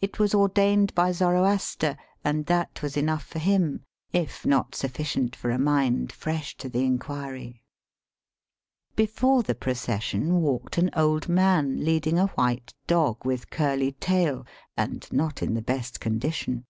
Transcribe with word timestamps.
It 0.00 0.18
was 0.18 0.34
ordained 0.34 0.94
by 0.94 1.12
Zoroaster, 1.12 1.98
and 2.24 2.46
that 2.46 2.80
was 2.80 2.96
enough 2.96 3.26
for 3.26 3.38
him, 3.38 3.84
if 4.10 4.46
not 4.46 4.74
sufficient 4.74 5.36
for 5.36 5.50
a 5.50 5.58
mind 5.58 6.12
fresh 6.12 6.56
to 6.56 6.70
the 6.70 6.82
inquiry. 6.82 7.62
Before 8.96 9.42
the 9.42 9.54
procession 9.54 10.40
walked 10.40 10.78
an 10.78 10.88
old 10.96 11.28
man 11.28 11.84
leading 11.84 12.18
a 12.18 12.28
white 12.28 12.72
dog 12.86 13.22
with 13.26 13.50
curly 13.50 13.92
tail 13.92 14.46
and 14.78 15.06
not 15.12 15.42
in 15.42 15.52
the 15.52 15.60
best 15.60 16.00
condition. 16.00 16.64